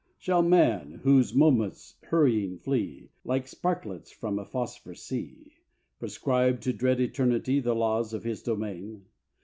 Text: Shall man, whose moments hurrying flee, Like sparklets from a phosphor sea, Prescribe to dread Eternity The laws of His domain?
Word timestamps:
Shall 0.17 0.41
man, 0.41 0.99
whose 1.03 1.35
moments 1.35 1.97
hurrying 2.05 2.57
flee, 2.57 3.11
Like 3.23 3.45
sparklets 3.45 4.09
from 4.11 4.39
a 4.39 4.45
phosphor 4.45 4.95
sea, 4.95 5.57
Prescribe 5.99 6.59
to 6.61 6.73
dread 6.73 6.99
Eternity 6.99 7.59
The 7.59 7.75
laws 7.75 8.11
of 8.11 8.23
His 8.23 8.41
domain? 8.41 9.05